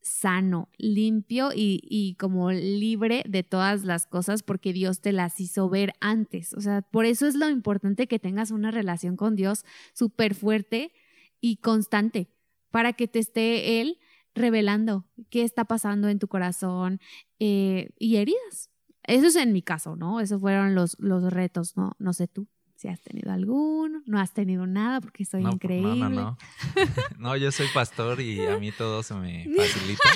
[0.01, 5.69] sano, limpio y, y como libre de todas las cosas porque Dios te las hizo
[5.69, 6.55] ver antes.
[6.55, 10.93] O sea, por eso es lo importante que tengas una relación con Dios súper fuerte
[11.41, 12.29] y constante
[12.71, 13.99] para que te esté Él
[14.35, 17.01] revelando qué está pasando en tu corazón
[17.39, 18.71] eh, y heridas.
[19.05, 20.21] Eso es en mi caso, ¿no?
[20.21, 21.93] Esos fueron los, los retos, ¿no?
[21.99, 25.97] No sé tú si has tenido alguno, no has tenido nada porque soy No, increíble.
[25.97, 26.39] No, no,
[27.19, 27.19] no.
[27.19, 30.09] no, yo soy pastor y a mí todo se me facilita.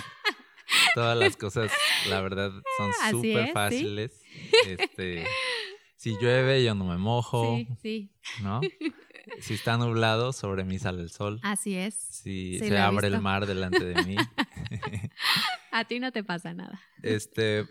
[0.95, 1.71] Todas las cosas,
[2.09, 3.53] la verdad, son súper es, sí.
[3.53, 4.23] fáciles.
[4.67, 5.27] Este,
[5.97, 8.11] si llueve, yo no me mojo, Sí, sí,
[8.43, 8.61] ¿no?
[9.41, 11.41] Si está nublado, sobre mí sale el sol.
[11.43, 11.95] así es.
[11.95, 14.17] Si sí, se abre el mar delante de mí.
[15.73, 16.81] A ti no te pasa nada.
[17.03, 17.67] Este,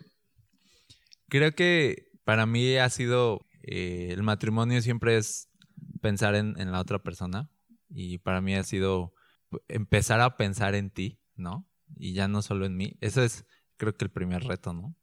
[1.29, 5.49] creo que para mí ha sido, eh, el matrimonio siempre es
[6.01, 7.49] pensar en, en la otra persona
[7.89, 9.13] y para mí ha sido
[9.67, 11.67] empezar a pensar en ti, ¿no?
[11.95, 12.97] Y ya no solo en mí.
[13.01, 13.45] Eso es,
[13.77, 14.95] creo que el primer reto, ¿no?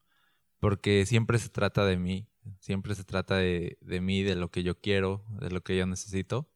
[0.58, 2.28] Porque siempre se trata de mí,
[2.60, 5.86] siempre se trata de, de mí, de lo que yo quiero, de lo que yo
[5.86, 6.50] necesito.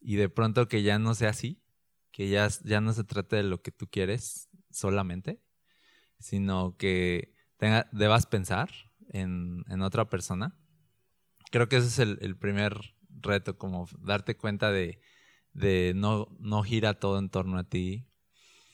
[0.00, 1.62] Y de pronto que ya no sea así,
[2.10, 5.42] que ya, ya no se trate de lo que tú quieres solamente,
[6.18, 7.34] sino que
[7.92, 8.70] debas pensar
[9.08, 10.56] en, en otra persona.
[11.50, 15.00] Creo que ese es el, el primer reto, como darte cuenta de,
[15.52, 18.06] de no, no gira todo en torno a ti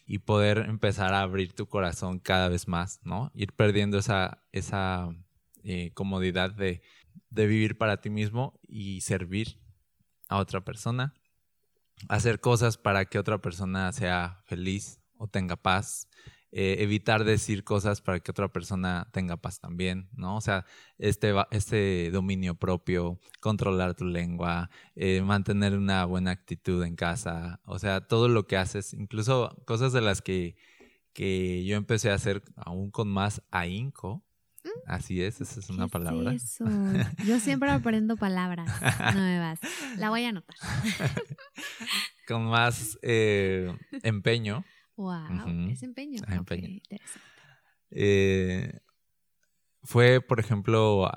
[0.06, 3.32] y poder empezar a abrir tu corazón cada vez más, ¿no?
[3.34, 5.08] Ir perdiendo esa, esa
[5.66, 6.80] eh, comodidad de,
[7.30, 9.60] de vivir para ti mismo y servir
[10.28, 11.14] a otra persona,
[12.08, 16.08] hacer cosas para que otra persona sea feliz o tenga paz,
[16.52, 20.36] eh, evitar decir cosas para que otra persona tenga paz también, ¿no?
[20.36, 20.64] O sea,
[20.98, 27.78] este, este dominio propio, controlar tu lengua, eh, mantener una buena actitud en casa, o
[27.78, 30.56] sea, todo lo que haces, incluso cosas de las que,
[31.12, 34.24] que yo empecé a hacer aún con más ahínco.
[34.86, 36.32] Así es, esa es una ¿Qué palabra.
[36.32, 36.64] Es eso?
[37.26, 38.68] Yo siempre aprendo palabras
[39.14, 39.60] nuevas.
[39.98, 40.56] La voy a anotar.
[42.28, 44.64] Con más eh, empeño.
[44.96, 46.22] Wow, es empeño.
[46.26, 46.68] Ah, empeño.
[46.68, 47.26] interesante.
[47.90, 48.80] eh,
[49.82, 51.08] fue, por ejemplo,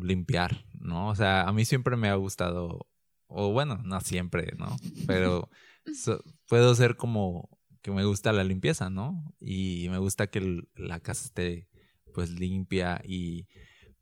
[0.00, 1.08] limpiar, ¿no?
[1.08, 2.88] O sea, a mí siempre me ha gustado,
[3.26, 4.76] o bueno, no siempre, ¿no?
[5.06, 5.50] Pero
[5.94, 7.48] so- puedo ser como
[7.82, 9.34] que me gusta la limpieza, ¿no?
[9.40, 11.68] Y me gusta que la casa esté
[12.14, 13.46] pues limpia y...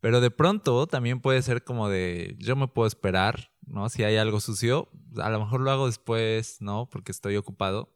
[0.01, 3.89] Pero de pronto también puede ser como de, yo me puedo esperar, ¿no?
[3.89, 6.89] Si hay algo sucio, a lo mejor lo hago después, ¿no?
[6.91, 7.95] Porque estoy ocupado.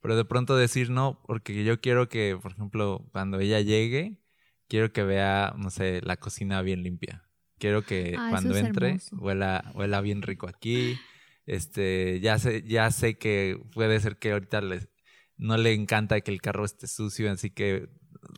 [0.00, 4.20] Pero de pronto decir no, porque yo quiero que, por ejemplo, cuando ella llegue,
[4.68, 7.22] quiero que vea, no sé, la cocina bien limpia.
[7.58, 9.16] Quiero que Ah, cuando entre hermoso.
[9.16, 10.98] huela, huela bien rico aquí.
[11.46, 14.88] Este, ya sé, ya sé que puede ser que ahorita les,
[15.36, 17.88] no le encanta que el carro esté sucio, así que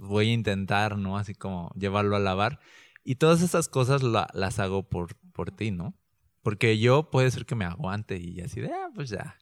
[0.00, 1.16] voy a intentar, ¿no?
[1.18, 2.60] Así como llevarlo a lavar.
[3.04, 5.94] Y todas esas cosas la- las hago por, por ti, ¿no?
[6.42, 9.38] Porque yo puede ser que me aguante y así de, ah, pues ya.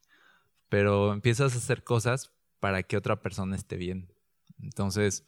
[0.69, 4.13] Pero empiezas a hacer cosas para que otra persona esté bien.
[4.59, 5.25] Entonces,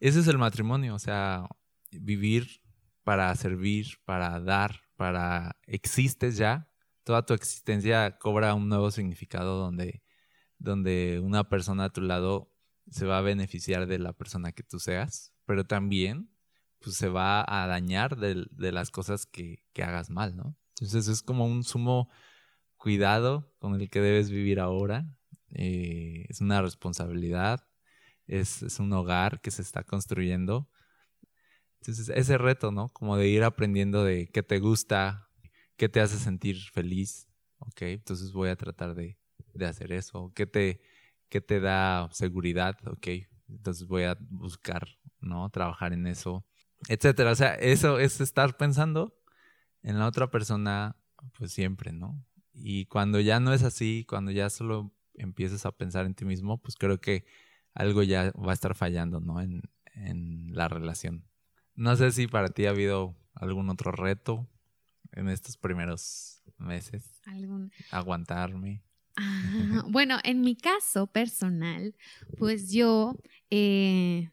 [0.00, 1.48] ese es el matrimonio, o sea,
[1.90, 2.60] vivir
[3.04, 6.68] para servir, para dar, para existes ya.
[7.04, 10.02] Toda tu existencia cobra un nuevo significado donde,
[10.58, 12.53] donde una persona a tu lado
[12.90, 16.30] se va a beneficiar de la persona que tú seas, pero también
[16.80, 20.56] pues, se va a dañar de, de las cosas que, que hagas mal, ¿no?
[20.80, 22.10] Entonces es como un sumo
[22.76, 25.06] cuidado con el que debes vivir ahora.
[25.54, 27.66] eh, es una responsabilidad,
[28.26, 30.70] es, es un hogar que se está construyendo.
[31.80, 32.88] Entonces ese reto, ¿no?
[32.92, 35.28] Como de ir aprendiendo de qué te gusta,
[35.76, 37.82] qué te hace sentir feliz, ¿ok?
[37.82, 39.18] Entonces voy a tratar de,
[39.54, 40.32] de hacer eso.
[40.34, 40.80] ¿Qué te,
[41.34, 42.76] qué te da seguridad?
[42.86, 43.08] ¿Ok?
[43.48, 44.86] Entonces voy a buscar,
[45.20, 45.50] ¿no?
[45.50, 46.46] Trabajar en eso,
[46.88, 47.32] etcétera.
[47.32, 49.18] O sea, eso es estar pensando
[49.82, 50.94] en la otra persona,
[51.36, 52.24] pues siempre, ¿no?
[52.52, 56.62] Y cuando ya no es así, cuando ya solo empiezas a pensar en ti mismo,
[56.62, 57.24] pues creo que
[57.74, 59.40] algo ya va a estar fallando, ¿no?
[59.40, 59.62] En,
[59.96, 61.24] en la relación.
[61.74, 64.48] No sé si para ti ha habido algún otro reto
[65.10, 67.20] en estos primeros meses.
[67.26, 68.84] Algún- Aguantarme.
[69.16, 71.94] Ah, bueno, en mi caso personal,
[72.38, 73.16] pues yo
[73.50, 74.30] eh,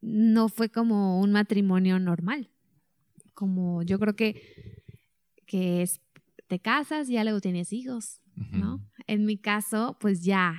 [0.00, 2.50] no fue como un matrimonio normal.
[3.34, 4.42] Como yo creo que,
[5.46, 6.00] que es,
[6.48, 8.20] te casas y ya luego tienes hijos,
[8.52, 8.80] ¿no?
[9.06, 10.54] En mi caso, pues ya,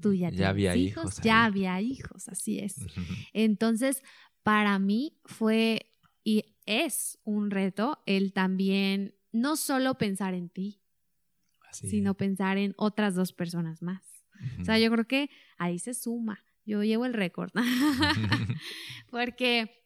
[0.00, 2.76] tú ya, Ya tienes había hijos, hijos ya había hijos, así es.
[3.32, 4.02] Entonces,
[4.42, 5.92] para mí fue
[6.24, 10.81] y es un reto el también no solo pensar en ti,
[11.72, 14.02] Sino pensar en otras dos personas más.
[14.60, 16.44] O sea, yo creo que ahí se suma.
[16.64, 17.50] Yo llevo el récord.
[19.10, 19.82] Porque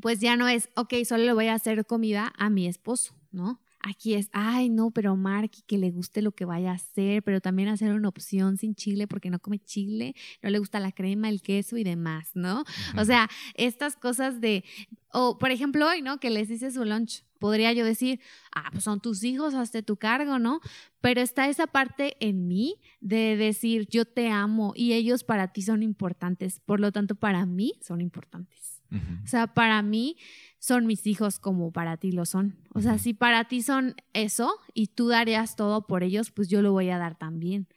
[0.00, 3.60] pues ya no es, ok, solo le voy a hacer comida a mi esposo, ¿no?
[3.80, 7.40] Aquí es, ay, no, pero Marky, que le guste lo que vaya a hacer, pero
[7.40, 11.28] también hacer una opción sin chile porque no come chile, no le gusta la crema,
[11.28, 12.64] el queso y demás, ¿no?
[12.96, 14.64] O sea, estas cosas de,
[15.12, 16.18] o por ejemplo hoy, ¿no?
[16.18, 17.24] Que les hice su lunch.
[17.38, 18.20] Podría yo decir,
[18.54, 20.60] ah, pues son tus hijos, hazte tu cargo, ¿no?
[21.00, 25.62] Pero está esa parte en mí de decir, yo te amo y ellos para ti
[25.62, 28.82] son importantes, por lo tanto para mí son importantes.
[28.90, 29.22] Ujú.
[29.24, 30.16] O sea, para mí
[30.58, 32.56] son mis hijos como para ti lo son.
[32.74, 36.62] O sea, si para ti son eso y tú darías todo por ellos, pues yo
[36.62, 37.68] lo voy a dar también.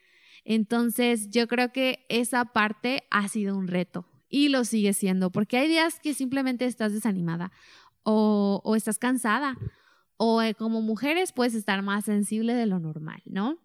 [0.44, 5.58] Entonces, yo creo que esa parte ha sido un reto y lo sigue siendo, porque
[5.58, 7.52] hay días que simplemente estás desanimada
[8.04, 9.58] o, o estás cansada
[10.24, 13.58] o eh, como mujeres puedes estar más sensible de lo normal, ¿no?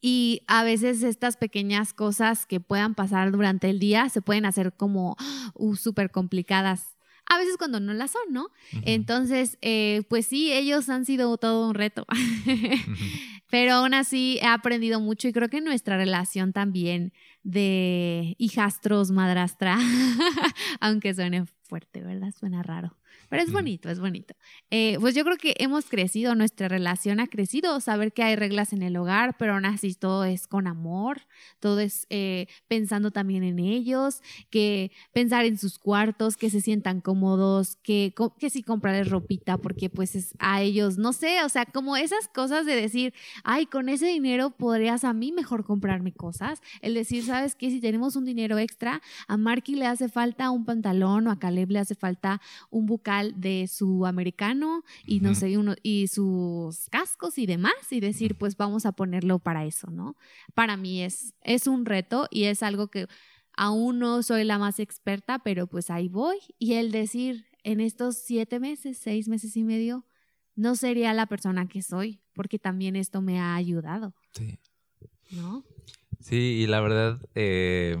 [0.00, 4.72] Y a veces estas pequeñas cosas que puedan pasar durante el día se pueden hacer
[4.72, 5.14] como
[5.52, 6.96] uh, súper complicadas.
[7.28, 8.48] A veces cuando no las son, ¿no?
[8.86, 12.06] Entonces, eh, pues sí, ellos han sido todo un reto.
[13.50, 19.78] Pero aún así he aprendido mucho y creo que nuestra relación también de hijastros, madrastra,
[20.80, 22.32] aunque suene fuerte, ¿verdad?
[22.38, 22.96] Suena raro.
[23.34, 24.36] Pero es bonito, es bonito.
[24.70, 28.72] Eh, pues yo creo que hemos crecido, nuestra relación ha crecido, saber que hay reglas
[28.72, 31.22] en el hogar, pero aún así todo es con amor,
[31.58, 37.00] todo es eh, pensando también en ellos, que pensar en sus cuartos, que se sientan
[37.00, 41.66] cómodos, que, que sí comprarles ropita, porque pues es a ellos, no sé, o sea,
[41.66, 46.62] como esas cosas de decir, ay, con ese dinero podrías a mí mejor comprarme cosas,
[46.82, 47.68] el decir, ¿sabes qué?
[47.70, 51.72] Si tenemos un dinero extra, a Marky le hace falta un pantalón o a Caleb
[51.72, 57.38] le hace falta un bucal de su americano y no sé, uno, y sus cascos
[57.38, 60.16] y demás, y decir, pues vamos a ponerlo para eso, ¿no?
[60.54, 63.06] Para mí es, es un reto y es algo que
[63.56, 66.38] aún no soy la más experta, pero pues ahí voy.
[66.58, 70.04] Y el decir, en estos siete meses, seis meses y medio,
[70.56, 74.58] no sería la persona que soy, porque también esto me ha ayudado, Sí.
[75.30, 75.64] ¿no?
[76.20, 77.96] Sí, y la verdad, eh,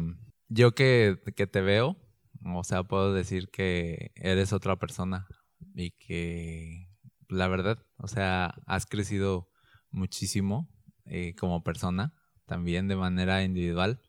[0.48, 1.96] yo que, que te veo,
[2.44, 5.26] o sea, puedo decir que eres otra persona
[5.74, 6.88] y que
[7.28, 9.50] la verdad, o sea, has crecido
[9.90, 10.68] muchísimo
[11.06, 12.14] eh, como persona,
[12.46, 14.00] también de manera individual.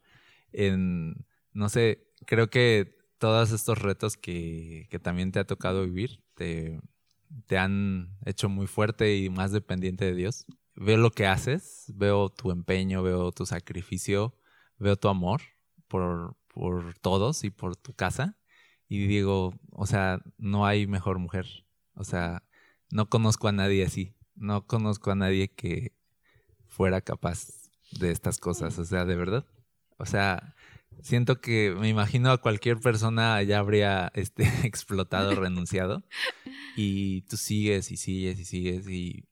[0.52, 6.24] En, no sé, creo que todos estos retos que, que también te ha tocado vivir
[6.36, 6.80] te,
[7.48, 10.46] te han hecho muy fuerte y más dependiente de Dios.
[10.76, 14.36] Veo lo que haces, veo tu empeño, veo tu sacrificio,
[14.78, 15.42] veo tu amor
[15.88, 18.38] por, por todos y por tu casa.
[18.88, 21.46] Y digo, o sea, no hay mejor mujer.
[21.96, 22.44] O sea,
[22.90, 24.16] no conozco a nadie así.
[24.36, 25.94] No conozco a nadie que
[26.66, 27.48] fuera capaz
[27.92, 28.80] de estas cosas.
[28.80, 29.46] O sea, de verdad.
[29.98, 30.56] O sea,
[31.02, 36.06] siento que me imagino a cualquier persona ya habría este, explotado, renunciado.
[36.78, 39.26] Y tú sigues y sigues y sigues y,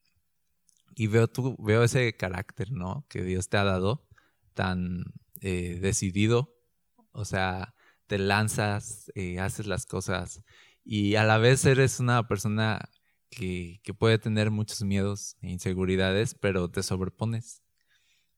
[0.94, 3.06] y veo, tu, veo ese carácter, ¿no?
[3.08, 4.06] Que Dios te ha dado
[4.52, 5.04] tan
[5.40, 6.53] eh, decidido.
[7.14, 7.74] O sea,
[8.06, 10.42] te lanzas, eh, haces las cosas
[10.84, 12.90] y a la vez eres una persona
[13.30, 17.62] que, que puede tener muchos miedos e inseguridades, pero te sobrepones.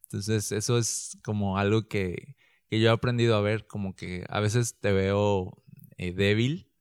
[0.05, 2.37] Entonces, eso es como algo que,
[2.71, 5.63] que yo he aprendido a ver, como que a veces te veo
[5.99, 6.73] eh, débil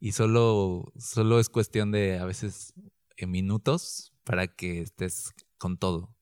[0.00, 2.74] y solo, solo es cuestión de a veces
[3.16, 6.14] eh, minutos para que estés con todo.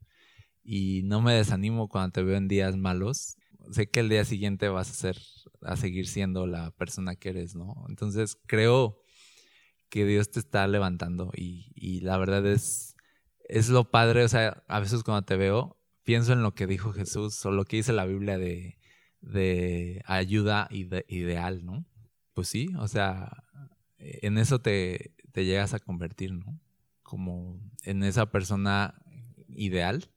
[0.65, 3.37] Y no me desanimo cuando te veo en días malos.
[3.73, 5.19] Sé que el día siguiente vas a ser,
[5.63, 7.87] a seguir siendo la persona que eres, ¿no?
[7.89, 8.99] Entonces creo
[9.91, 12.97] que Dios te está levantando y, y la verdad es,
[13.49, 16.93] es lo padre, o sea, a veces cuando te veo, pienso en lo que dijo
[16.93, 18.79] Jesús o lo que dice la Biblia de,
[19.21, 21.87] de ayuda ide- ideal, ¿no?
[22.35, 23.45] Pues sí, o sea,
[23.99, 26.59] en eso te, te llegas a convertir, ¿no?
[27.03, 28.95] Como en esa persona
[29.49, 30.11] ideal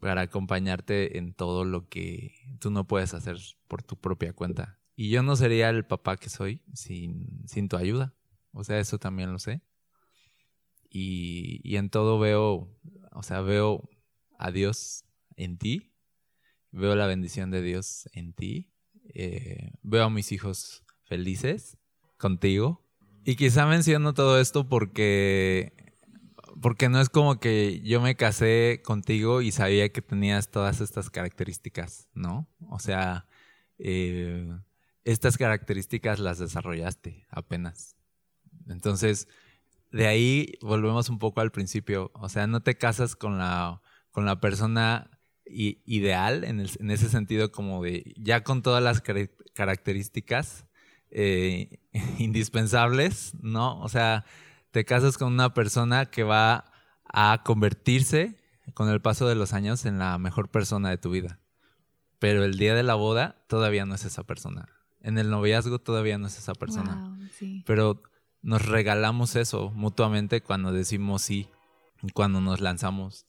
[0.00, 4.78] para acompañarte en todo lo que tú no puedes hacer por tu propia cuenta.
[4.94, 8.14] Y yo no sería el papá que soy sin, tu ayuda.
[8.52, 9.62] O sea, eso también lo sé.
[10.88, 12.74] Y, y en todo veo,
[13.12, 13.90] o sea, veo
[14.38, 15.04] a Dios
[15.36, 15.92] en ti,
[16.70, 18.70] veo la bendición de Dios en ti,
[19.14, 21.78] eh, veo a mis hijos felices
[22.16, 22.84] contigo.
[23.24, 25.72] Y quizá menciono todo esto porque,
[26.60, 31.10] porque no es como que yo me casé contigo y sabía que tenías todas estas
[31.10, 32.48] características, ¿no?
[32.68, 33.26] O sea,
[33.78, 34.48] eh,
[35.04, 37.96] estas características las desarrollaste apenas.
[38.68, 39.28] Entonces,
[39.92, 42.10] de ahí volvemos un poco al principio.
[42.14, 45.10] O sea, no te casas con la, con la persona
[45.48, 49.00] ideal en, ese sentido como de ya con todas las
[49.54, 50.66] características
[51.10, 51.78] eh,
[52.18, 53.80] indispensables, ¿no?
[53.80, 54.24] O sea,
[54.76, 56.70] te casas con una persona que va
[57.08, 58.36] a convertirse
[58.74, 61.40] con el paso de los años en la mejor persona de tu vida.
[62.18, 64.68] Pero el día de la boda todavía no es esa persona.
[65.00, 67.64] En el noviazgo todavía no es esa persona Wow, sí.
[67.66, 68.02] pero
[68.42, 71.48] nos regalamos eso mutuamente cuando decimos sí,
[72.12, 73.24] cuando nos lanzamos.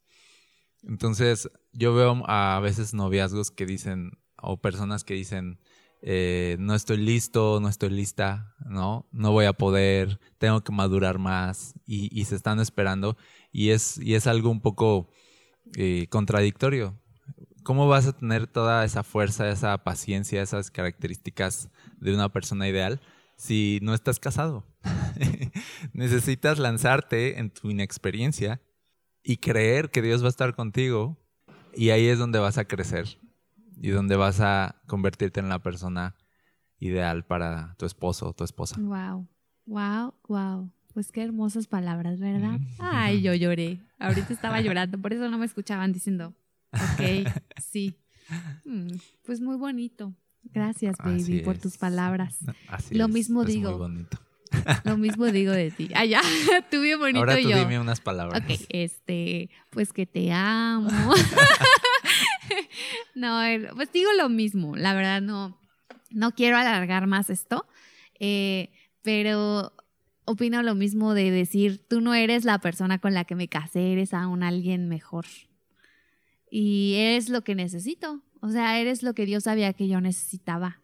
[0.84, 5.62] Entonces, yo veo a veces noviazgos que dicen, o personas que dicen,
[6.02, 9.08] eh, no estoy listo, no estoy lista, ¿no?
[9.12, 13.18] No voy a poder, tengo que madurar más, y, se están esperando,
[13.52, 15.10] y es, y es algo un poco
[15.76, 17.00] eh, contradictorio.
[17.64, 23.02] ¿Cómo vas a tener toda esa fuerza, esa paciencia, esas características de una persona ideal
[23.36, 24.66] si no estás casado?
[25.94, 28.62] Necesitas lanzarte en tu inexperiencia
[29.24, 31.18] y creer que Dios va a estar contigo
[31.74, 33.20] y ahí es donde vas a crecer
[33.82, 36.16] y donde vas a convertirte en la persona
[36.80, 38.76] ideal para tu esposo o tu esposa.
[38.80, 39.28] Wow,
[39.66, 40.72] wow, wow.
[40.94, 42.60] Pues qué hermosas palabras, ¿verdad?
[42.60, 42.68] Mm.
[42.80, 43.80] Ay, yo lloré.
[44.00, 46.34] Ahorita estaba llorando, por eso no me escuchaban diciendo,
[46.74, 47.28] ok,
[47.62, 47.98] sí.
[48.66, 50.14] Mm, pues muy bonito.
[50.44, 51.62] Gracias, baby, Así por es.
[51.62, 52.38] tus palabras.
[52.70, 53.78] Así Lo es, mismo es muy digo.
[53.78, 54.18] bonito.
[54.86, 55.90] Lo mismo digo de ti.
[55.94, 56.22] Ah, ya,
[56.72, 57.58] tú bien bonito Ahora tú yo.
[57.58, 58.42] dime unas palabras.
[58.42, 60.90] Ok, este, pues que te amo.
[63.18, 63.42] no,
[63.76, 65.60] pues digo lo mismo, la verdad no,
[66.12, 67.66] no quiero alargar más esto,
[68.20, 68.70] eh,
[69.02, 69.74] pero
[70.26, 73.94] opino lo mismo de decir, tú no eres la persona con la que me casé,
[73.94, 75.26] eres aún alguien mejor.
[76.50, 80.82] Y eres lo que necesito, o sea, eres lo que Dios sabía que yo necesitaba.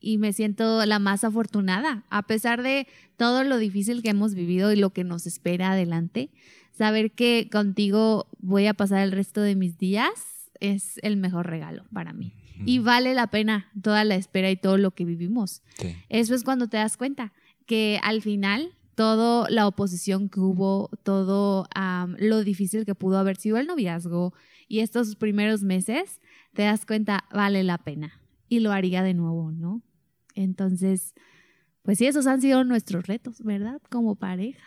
[0.00, 4.72] Y me siento la más afortunada, a pesar de todo lo difícil que hemos vivido
[4.72, 6.30] y lo que nos espera adelante,
[6.72, 11.84] saber que contigo voy a pasar el resto de mis días es el mejor regalo
[11.92, 12.32] para mí.
[12.64, 15.62] Y vale la pena toda la espera y todo lo que vivimos.
[15.78, 15.94] Sí.
[16.08, 17.32] Eso es cuando te das cuenta
[17.66, 21.68] que al final toda la oposición que hubo, todo
[22.18, 24.34] lo difícil que pudo haber sido el noviazgo
[24.66, 26.20] y estos primeros meses,
[26.52, 28.20] te das cuenta, vale la pena.
[28.48, 29.82] Y lo haría de nuevo, ¿no?
[30.34, 31.14] Entonces,
[31.82, 33.80] pues sí, esos han sido nuestros retos, ¿verdad?
[33.88, 34.64] Como pareja.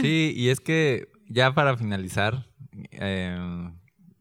[0.00, 2.46] Sí, y es que ya para finalizar,
[2.90, 3.70] eh,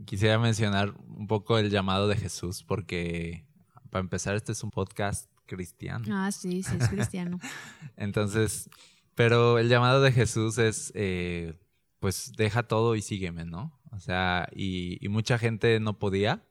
[0.06, 3.45] quisiera mencionar un poco el llamado de Jesús, porque
[3.89, 6.06] para empezar, este es un podcast cristiano.
[6.12, 7.39] Ah, sí, sí, es cristiano.
[7.95, 8.70] Entonces,
[9.16, 11.54] pero el llamado de Jesús es, eh,
[11.99, 13.80] pues deja todo y sígueme, ¿no?
[13.91, 16.43] O sea, y, y mucha gente no podía,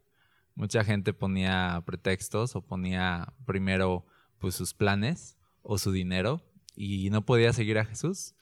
[0.55, 4.07] mucha gente ponía pretextos o ponía primero
[4.38, 6.42] pues sus planes o su dinero
[6.76, 8.34] y no podía seguir a Jesús.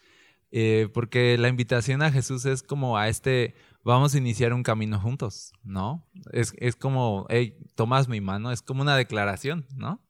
[0.52, 3.54] Eh, porque la invitación a Jesús es como a este,
[3.84, 6.06] vamos a iniciar un camino juntos, ¿no?
[6.32, 10.00] Es, es como, hey, tomas mi mano, es como una declaración, ¿no?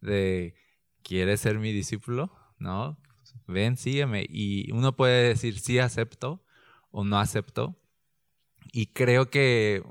[0.00, 0.54] De,
[1.02, 2.32] ¿quieres ser mi discípulo?
[2.58, 2.98] ¿No?
[3.46, 4.26] Ven, sígueme.
[4.28, 6.42] Y uno puede decir, sí, acepto
[6.90, 7.80] o no acepto.
[8.72, 9.82] Y creo que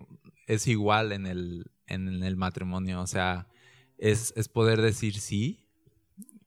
[0.47, 3.47] es igual en el, en el matrimonio, o sea,
[3.97, 5.67] es, es poder decir sí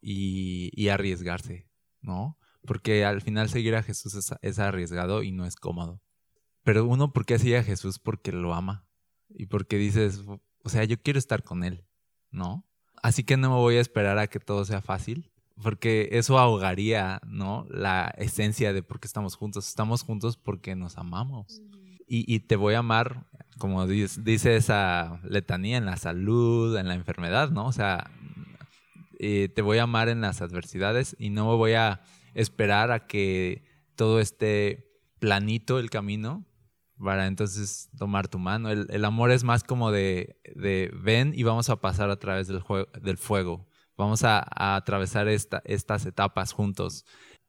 [0.00, 1.68] y, y arriesgarse,
[2.00, 2.38] ¿no?
[2.64, 6.00] Porque al final seguir a Jesús es, es arriesgado y no es cómodo.
[6.62, 7.98] Pero uno, ¿por qué sigue a Jesús?
[7.98, 8.86] Porque lo ama.
[9.28, 10.24] Y porque dices,
[10.62, 11.86] o sea, yo quiero estar con Él,
[12.30, 12.66] ¿no?
[13.02, 15.30] Así que no me voy a esperar a que todo sea fácil,
[15.62, 17.66] porque eso ahogaría, ¿no?
[17.70, 19.68] La esencia de por qué estamos juntos.
[19.68, 21.62] Estamos juntos porque nos amamos.
[22.06, 23.26] Y, y te voy a amar,
[23.58, 27.66] como dice, dice esa letanía, en la salud, en la enfermedad, ¿no?
[27.66, 28.10] O sea,
[29.18, 32.02] eh, te voy a amar en las adversidades y no me voy a
[32.34, 36.46] esperar a que todo esté planito el camino
[37.02, 38.70] para entonces tomar tu mano.
[38.70, 42.46] El, el amor es más como de, de ven y vamos a pasar a través
[42.48, 43.66] del, jue- del fuego.
[43.96, 47.04] Vamos a, a atravesar esta- estas etapas juntos.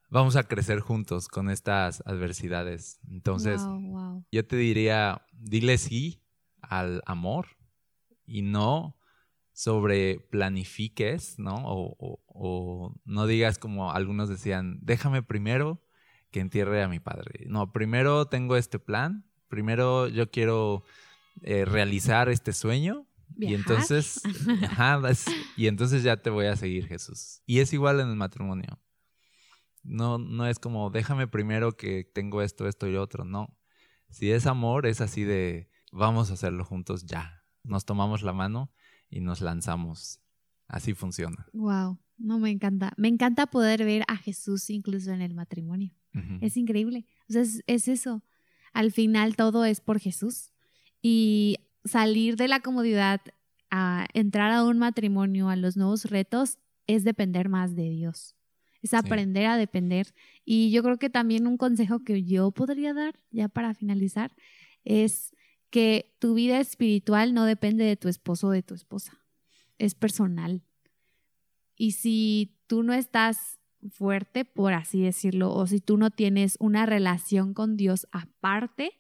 [0.10, 3.00] Vamos a crecer juntos con estas adversidades.
[3.10, 4.26] Entonces, wow, wow.
[4.32, 6.22] yo te diría, dile sí
[6.62, 7.48] al amor
[8.26, 8.98] y no
[9.54, 11.56] sobre planifiques, ¿no?
[11.66, 15.82] O, o- o no digas como algunos decían, déjame primero
[16.32, 17.46] que entierre a mi padre.
[17.48, 20.84] No, primero tengo este plan, primero yo quiero
[21.42, 23.06] eh, realizar este sueño
[23.38, 24.22] y entonces,
[24.64, 25.00] ajá,
[25.56, 27.42] y entonces ya te voy a seguir Jesús.
[27.46, 28.80] Y es igual en el matrimonio.
[29.84, 33.26] No, no es como, déjame primero que tengo esto, esto y otro.
[33.26, 33.56] No.
[34.10, 37.44] Si es amor, es así de, vamos a hacerlo juntos ya.
[37.64, 38.72] Nos tomamos la mano
[39.10, 40.22] y nos lanzamos.
[40.68, 41.48] Así funciona.
[41.54, 42.94] Wow, no me encanta.
[42.96, 45.92] Me encanta poder ver a Jesús incluso en el matrimonio.
[46.42, 47.06] Es increíble.
[47.30, 48.22] O sea, es, es eso.
[48.74, 50.52] Al final todo es por Jesús.
[51.02, 53.22] Y salir de la comodidad
[53.70, 58.36] a entrar a un matrimonio, a los nuevos retos, es depender más de Dios.
[58.82, 60.14] Es aprender a depender.
[60.44, 64.36] Y yo creo que también un consejo que yo podría dar, ya para finalizar,
[64.84, 65.36] es
[65.70, 69.20] que tu vida espiritual no depende de tu esposo o de tu esposa.
[69.78, 70.64] Es personal.
[71.76, 76.86] Y si tú no estás fuerte, por así decirlo, o si tú no tienes una
[76.86, 78.92] relación con Dios aparte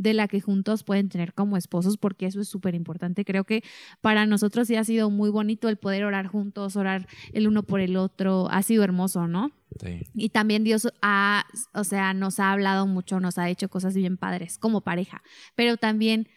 [0.00, 3.26] de la que juntos pueden tener como esposos, porque eso es súper importante.
[3.26, 3.62] Creo que
[4.00, 7.80] para nosotros sí ha sido muy bonito el poder orar juntos, orar el uno por
[7.80, 9.52] el otro, ha sido hermoso, ¿no?
[9.78, 10.00] Sí.
[10.14, 14.16] Y también Dios ha, o sea, nos ha hablado mucho, nos ha dicho cosas bien
[14.16, 15.22] padres como pareja,
[15.54, 16.28] pero también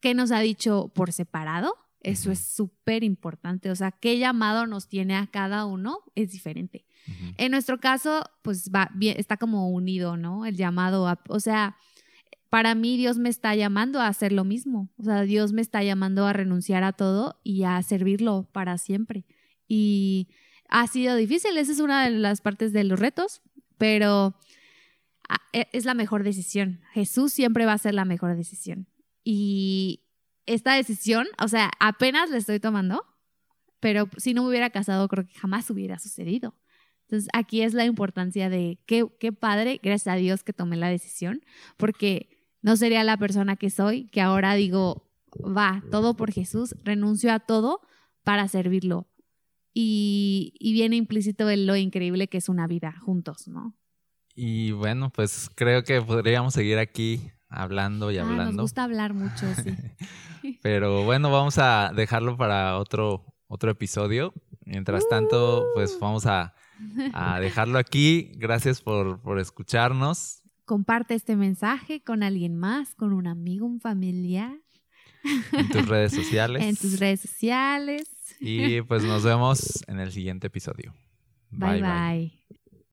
[0.00, 4.88] que nos ha dicho por separado, eso es súper importante, o sea, qué llamado nos
[4.88, 6.84] tiene a cada uno es diferente.
[7.36, 10.46] En nuestro caso, pues está como unido, ¿no?
[10.46, 11.76] El llamado a, o sea,
[12.50, 14.88] para mí Dios me está llamando a hacer lo mismo.
[14.96, 19.26] O sea, Dios me está llamando a renunciar a todo y a servirlo para siempre.
[19.66, 20.28] Y
[20.68, 23.42] ha sido difícil, esa es una de las partes de los retos,
[23.76, 24.36] pero
[25.28, 26.80] ah, e- es la mejor decisión.
[26.92, 28.86] Jesús siempre va a ser la mejor decisión.
[29.24, 30.04] Y
[30.46, 33.04] esta decisión, o sea, apenas la estoy tomando,
[33.80, 36.54] pero si no me hubiera casado, creo que jamás hubiera sucedido.
[37.04, 40.88] Entonces, aquí es la importancia de qué, qué padre, gracias a Dios que tomé la
[40.88, 41.42] decisión,
[41.76, 42.28] porque
[42.62, 47.40] no sería la persona que soy, que ahora digo, va, todo por Jesús, renuncio a
[47.40, 47.80] todo
[48.22, 49.06] para servirlo.
[49.74, 53.76] Y, y viene implícito en lo increíble que es una vida juntos, ¿no?
[54.36, 58.62] Y bueno, pues creo que podríamos seguir aquí hablando y Ah, nos hablando.
[58.62, 59.74] gusta hablar mucho, sí.
[60.62, 64.32] Pero bueno, vamos a dejarlo para otro, otro episodio.
[64.64, 66.54] Mientras tanto, pues vamos a,
[67.12, 68.32] a dejarlo aquí.
[68.36, 70.42] Gracias por, por escucharnos.
[70.64, 74.58] Comparte este mensaje con alguien más, con un amigo, un familiar.
[75.52, 76.62] en tus redes sociales.
[76.62, 78.08] en tus redes sociales.
[78.40, 80.94] Y pues nos vemos en el siguiente episodio.
[81.50, 81.80] bye.
[81.80, 82.44] bye.